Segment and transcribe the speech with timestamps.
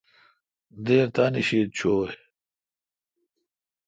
[0.85, 2.13] دیر تانی شیتھ چویں۔